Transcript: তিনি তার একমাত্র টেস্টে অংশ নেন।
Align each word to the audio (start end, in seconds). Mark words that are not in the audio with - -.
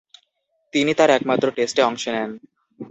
তিনি 0.73 0.91
তার 0.93 1.09
একমাত্র 1.09 1.45
টেস্টে 1.57 1.81
অংশ 1.83 2.03
নেন। 2.07 2.31